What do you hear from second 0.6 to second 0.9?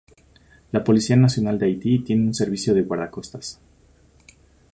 La